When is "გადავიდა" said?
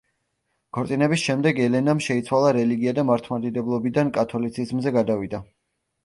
4.97-5.43